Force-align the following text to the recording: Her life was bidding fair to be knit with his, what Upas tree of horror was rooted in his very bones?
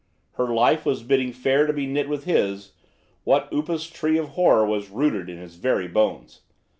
Her 0.31 0.47
life 0.51 0.83
was 0.83 1.03
bidding 1.03 1.31
fair 1.31 1.67
to 1.67 1.73
be 1.73 1.85
knit 1.85 2.09
with 2.09 2.23
his, 2.23 2.73
what 3.23 3.47
Upas 3.53 3.87
tree 3.87 4.17
of 4.17 4.29
horror 4.29 4.65
was 4.65 4.89
rooted 4.89 5.29
in 5.29 5.37
his 5.37 5.57
very 5.57 5.87
bones? 5.87 6.41